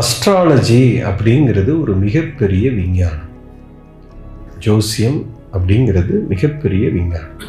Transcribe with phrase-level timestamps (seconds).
[0.00, 3.32] Astrology அப்படிங்கிறது ஒரு மிகப்பெரிய விஞ்ஞானம்.
[4.64, 5.18] ஜோசியம்
[5.54, 7.42] அப்படிங்கிறது மிகப்பெரிய விஞ்ஞானம்.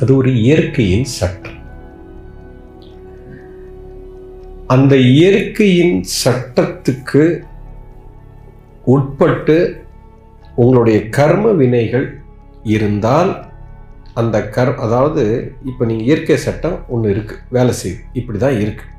[0.00, 1.58] அது ஒரு இயற்கையின் சட்டம்.
[4.74, 7.24] அந்த இயற்கையின் சட்டத்துக்கு
[8.96, 9.58] உட்பட்டு
[10.54, 12.08] உங்களுடைய கர்ம வினைகள்
[12.76, 13.32] இருந்தால்
[14.20, 15.22] அந்த கர் அதாவது
[15.70, 18.02] இப்போ நீங்கள் இயற்கை சட்டம் ஒன்று இருக்குது வேலை செய்யுது.
[18.20, 18.92] இப்படி தான் இருக்குது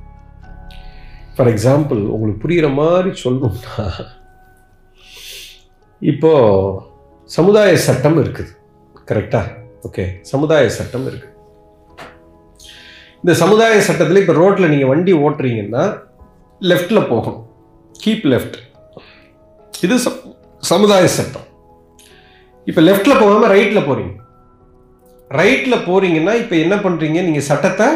[1.36, 3.86] ஃபார் எக்ஸாம்பிள் உங்களுக்கு புரிகிற மாதிரி சொல்லணும்னா
[6.12, 6.82] இப்போது
[7.38, 8.52] சமுதாய சட்டம் இருக்குது.
[9.10, 9.48] கரெக்டாக
[9.88, 11.32] ஓகே சமுதாய சட்டம் இருக்குது.
[13.22, 15.84] இந்த சமுதாய சட்டத்தில் இப்போ ரோட்டில் நீங்கள் வண்டி ஓட்டுறீங்கன்னா
[16.72, 17.42] லெஃப்டில் போகணும்.
[18.04, 18.58] கீப் லெஃப்ட்
[19.86, 19.96] இது
[20.72, 21.48] சமுதாய சட்டம்.
[22.70, 24.14] இப்போ லெஃப்டில் போகாமல் ரைட்டில் போகிறீங்க
[25.40, 27.88] ரைட்டில் போகிறீங்கன்னா இப்போ என்ன பண்ணுறீங்க நீங்கள் சட்டத்தை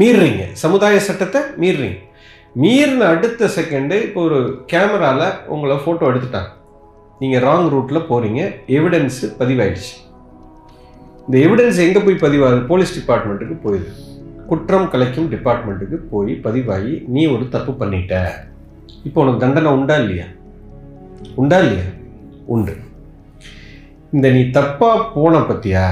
[0.00, 0.42] மீறுறீங்க.
[0.62, 1.98] சமுதாய சட்டத்தை மீறுறீங்க.
[2.56, 6.50] மீறின அடுத்த செகண்டு இப்போ ஒரு கேமராவில் உங்களை ஃபோட்டோ எடுத்துட்டாங்க.
[7.18, 9.92] நீங்கள் ராங் ரூட்டில் போகிறீங்க எவிடன்ஸு பதிவாயிடுச்சு.
[11.26, 12.66] இந்த எவிடன்ஸ் எங்கே போய் பதிவாகுது?
[12.66, 13.92] போலீஸ் டிபார்ட்மெண்ட்டுக்கு போயிடுது.
[14.46, 18.14] குற்றம் கலைக்கும் டிபார்ட்மெண்ட்டுக்கு போய் பதிவாகி நீ ஒரு தப்பு பண்ணிட்ட.
[19.04, 20.26] இப்போ உனக்கு தண்டனை உண்டா இல்லையா?
[21.34, 21.84] உண்டா இல்லையா?
[22.46, 22.74] உண்டு.
[24.12, 25.84] இந்த நீ தப்பாக போன பற்றியா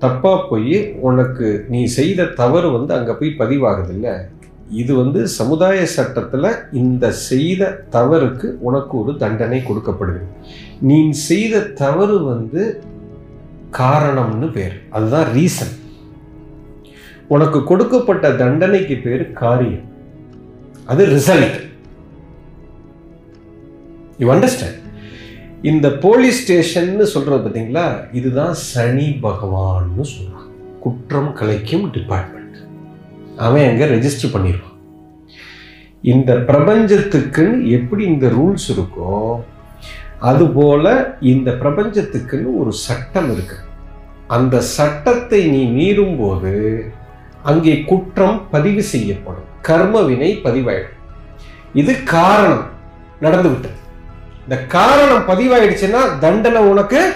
[0.00, 4.14] தப்பாக போய் உனக்கு நீ செய்த தவறு வந்து அங்கே போய் பதிவாகுது இல்லை?
[4.70, 10.20] இது வந்து சமுதாய சட்டத்தில் இந்த செய்த தவறுக்கு உனக்கு ஒரு தண்டனை கொடுக்கப்படுது
[10.80, 12.84] நீ செய்த தவறு வந்து
[13.70, 14.76] காரணம்னு பேர்.
[14.90, 15.74] அதுதான் ரீசன்
[17.28, 19.86] உனக்கு கொடுக்கப்பட்ட தண்டனைக்கு பேர் காரியம்.
[20.86, 21.58] அது ரிசல்ட்
[24.18, 24.80] யூ அண்டர்ஸ்டாண்ட்
[25.62, 32.33] இந்த போலீஸ் ஸ்டேஷன்னு சொல்றது பார்த்தீங்களா இதுதான் சனி பகவான்னு சொல்றான் குற்றம் கலைக்கும் டிபார்ட்மெண்ட்
[33.36, 34.70] அவன் அங்கே ரெஜிஸ்டர் பண்ணிடுவான்
[36.02, 39.40] இந்த பிரபஞ்சத்துக்குன்னு எப்படி இந்த ரூல்ஸ் இருக்கோ
[40.20, 43.56] அதுபோல் இந்த பிரபஞ்சத்துக்குன்னு ஒரு சட்டம் இருக்கு.
[44.26, 46.52] அந்த சட்டத்தை நீ மீறும்போது
[47.42, 49.48] அங்கே குற்றம் பதிவு செய்யப்படும்.
[49.60, 50.98] கர்ம வினை பதிவாயிடும்.
[51.72, 52.66] இது காரணம்
[53.20, 53.78] நடந்து விட்டது.
[54.44, 57.12] இந்த காரணம் பதிவாயிடுச்சுன்னா தண்டனை உனக்கு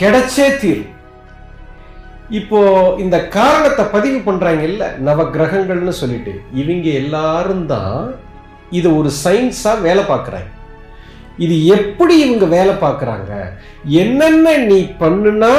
[0.00, 0.92] கிடைச்சே தீரும்.
[2.30, 6.40] இப்போ இந்த காரணத்தை பதிவு பண்றாங்க இல்ல நவ கிரகங்கள்னு சொல்லிட்டு.
[6.54, 8.14] இவங்க எல்லாரும் தான்
[8.70, 10.50] இது ஒரு சயின்ஸா வேலை பார்க்குறாங்க.
[11.38, 13.32] இது எப்படி இவங்க வேலை பார்க்குறாங்க?
[13.84, 15.52] என்னென்ன நீ பண்ணுனா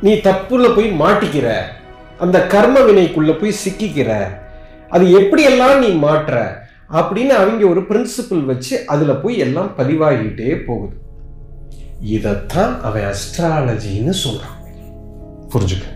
[0.00, 1.48] நீ தப்புல போய் மாட்டிக்கிற?
[2.18, 4.10] அந்த கர்ம வினைக்குள்ள போய் சிக்கிக்கிற?
[4.88, 6.66] அது எப்படியெல்லாம் நீ மாற்ற?
[6.92, 10.96] அப்படின்னு அவங்க ஒரு பிரின்சிபிள் வச்சு அதில் போய் எல்லாம் பதிவாகிட்டே போகுது.
[12.00, 14.57] இதைத்தான் அவன் அஸ்ட்ராலஜின்னு சொல்கிறான்
[15.52, 15.86] புரிஞ்சுக்க.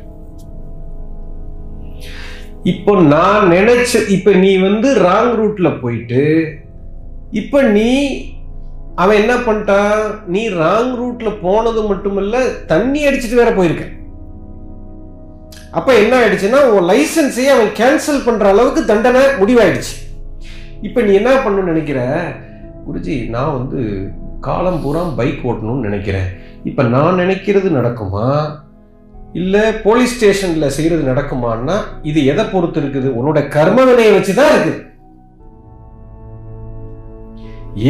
[2.72, 6.22] இப்போ நான் நினைச்ச இப்ப நீ வந்து ராங் ரூட்ல போயிட்டு
[7.30, 7.88] இப்ப நீ
[8.94, 13.84] அவன் என்ன பண்ணிட்டான் நீ ராங் ரூட்ல போனது மட்டுமல்ல தண்ணி அடிச்சிட்டு வேற போயிருக்க.
[15.70, 19.94] அப்ப என்ன ஆயிடுச்சுன்னா உன் லைசன்ஸையே அவன் கேன்சல் பண்ற அளவுக்கு தண்டனை முடிவாயிடுச்சு.
[20.82, 22.00] இப்ப நீ என்ன பண்ணணும்னு நினைக்கிற?
[22.86, 23.80] குருஜி நான் வந்து
[24.40, 26.28] காலம் பூரா பைக் ஓட்டணும்னு நினைக்கிறேன்.
[26.64, 28.26] இப்ப நான் நினைக்கிறது நடக்குமா?
[29.40, 31.76] இல்லை போலீஸ் ஸ்டேஷனில் செய்கிறது நடக்குமான்னா
[32.10, 33.08] இது எதை பொறுத்து இருக்குது?
[33.18, 34.80] உன்னோட கர்ம வினையை வச்சுதான் இருக்குது.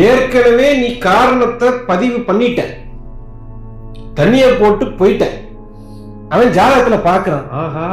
[0.09, 2.63] ஏற்கனவே நீ காரணத்தை பதிவு பண்ணிட்ட.
[4.19, 5.27] தண்ணிய போட்டு போயிட்ட.
[6.35, 7.89] அவன் ஜாதகத்துல பார்க்குறான் ஆஹா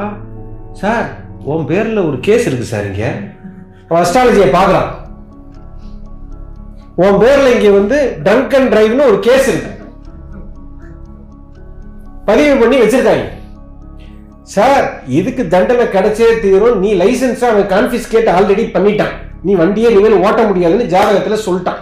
[0.82, 1.08] சார்
[1.52, 3.06] உன் பேர்ல ஒரு கேஸ் இருக்கு சார் இங்க.
[3.90, 4.50] அவன் அஸ்ட்ராலஜியை
[7.04, 9.74] உன் பேர்ல இங்க வந்து டங்கன் டிரைவ்னு ஒரு கேஸ் இருக்கு.
[12.30, 13.28] பதிவு பண்ணி வச்சிருக்காங்க.
[14.54, 14.86] சார்
[15.18, 16.78] இதுக்கு தண்டனை கிடைச்சே தீரும்.
[16.84, 19.16] நீ லைசன்ஸ் அவன் கான்பிஸ்கேட் ஆல்ரெடி பண்ணிட்டான்.
[19.48, 21.82] நீ வண்டியை இனிமேல் ஓட்ட முடியாதுன்னு ஜாதகத்துல சொல்லிட்டான்.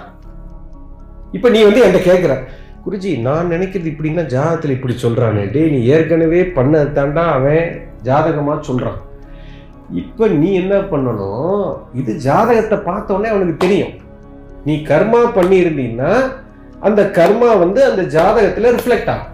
[1.37, 2.33] இப்போ நீ வந்து என்கிட்ட கேட்குற
[2.85, 7.65] குருஜி நான் நினைக்கிறது இப்படின்னா ஜாதகத்தில் இப்படி சொல்கிறானே டேய் நீ ஏற்கனவே பண்ணது தாண்டா அவன்
[8.07, 8.99] ஜாதகமாக சொல்கிறான்
[10.01, 11.65] இப்போ நீ என்ன பண்ணணும்?
[11.99, 13.93] இது ஜாதகத்தை பார்த்தோன்னே அவனுக்கு தெரியும்.
[14.67, 16.13] நீ கர்மா பண்ணியிருந்தீங்கன்னா
[16.87, 19.33] அந்த கர்மா வந்து அந்த ஜாதகத்தில் ரிஃப்ளெக்ட் ஆகும்.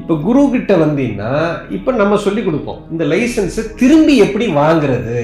[0.00, 1.32] இப்போ குரு கிட்ட வந்தீங்கன்னா
[1.76, 2.80] இப்போ நம்ம சொல்லி கொடுப்போம்.
[2.92, 5.20] இந்த லைசன்ஸ் திரும்பி எப்படி வாங்குறது?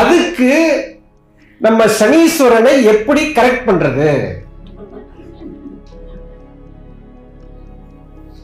[0.00, 0.50] அதுக்கு
[1.66, 4.08] நம்ம சனீஸ்வரனை எப்படி கரெக்ட் பண்றது?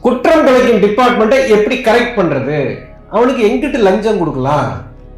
[0.05, 2.59] குற்றம் கலைக்கும் டிபார்ட்மெண்ட்டை எப்படி கரெக்ட் பண்றது?
[3.15, 4.69] அவனுக்கு எங்கிட்ட லஞ்சம் கொடுக்கலாம்?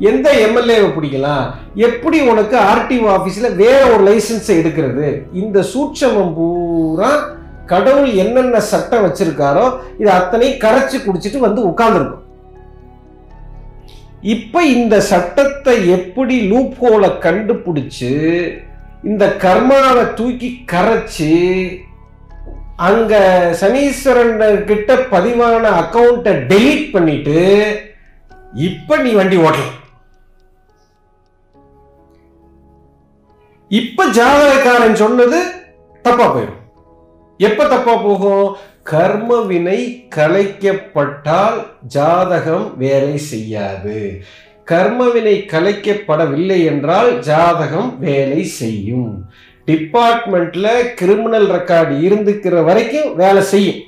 [0.09, 1.43] எந்த எம்எல்ஏவை பிடிக்கலாம்?
[1.87, 5.07] எப்படி உனக்கு ஆர்டிஓ ஆபீஸ்ல வேற ஒரு லைசன்ஸை எடுக்கிறது?
[5.41, 6.33] இந்த சூட்சமம்
[6.93, 7.11] பூரா
[7.71, 9.63] கடவுள் என்னென்ன சட்டம் வச்சிருக்காரோ
[10.01, 12.19] இது அத்தனை கரைச்சு குடிச்சிட்டு வந்து உட்கார்ந்துருக்கும்.
[14.33, 18.11] இப்ப இந்த சட்டத்தை எப்படி லூப் ஹோலை கண்டுபிடிச்சு
[19.11, 21.31] இந்த கர்மாவை தூக்கி கரைச்சு
[22.89, 23.13] அங்க
[23.61, 24.37] சனீஸ்வரன்
[24.69, 27.39] கிட்ட பதிவான அக்கௌண்ட்டை டெலீட் பண்ணிட்டு
[28.69, 29.77] இப்ப நீ வண்டி ஓட்டலாம்.
[33.81, 35.39] இப்ப ஜாதகக்காரன் சொன்னது
[36.05, 36.59] தப்பா போயிடும்.
[37.39, 38.47] எப்ப தப்பா போகும்?
[38.83, 39.79] கர்ம வினை
[40.15, 43.97] கலைக்கப்பட்டால் ஜாதகம் வேலை செய்யாது.
[44.67, 49.09] கர்மவினை கலைக்கப்படவில்லை என்றால் ஜாதகம் வேலை செய்யும்.
[49.67, 53.81] டிபார்ட்மெண்ட்ல கிரிமினல் ரெக்கார்டு இருந்துக்கிற வரைக்கும் வேலை செய்யும்.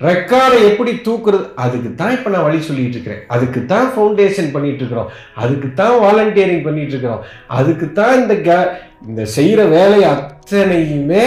[0.00, 1.44] ரெக்கார்டை எப்படி தூக்குறது?
[1.56, 6.62] அதுக்கு தான் இப்போ நான் வழி சொல்லிட்டு இருக்கிறேன் அதுக்கு தான் ஃபவுண்டேஷன் பண்ணிட்டு இருக்கிறோம் அதுக்கு தான் வாலண்டியரிங்
[6.62, 8.68] பண்ணிட்டு இருக்கிறோம் அதுக்கு தான் இந்த க-
[9.06, 11.26] இந்த செய்கிற வேலை அத்தனையுமே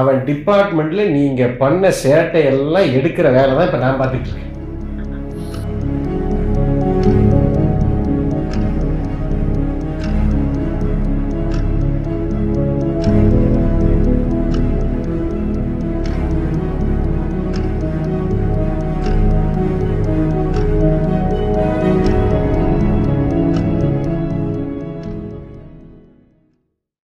[0.00, 4.55] அவன் டிபார்ட்மெண்ட்டில் நீங்கள் பண்ண சேட்டை எல்லாம் எடுக்கிற வேலை தான் இப்போ நான் பார்த்துட்டு இருக்கேன்.